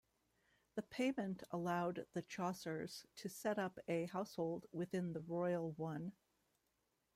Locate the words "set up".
3.29-3.77